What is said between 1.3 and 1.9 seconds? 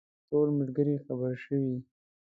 شوي.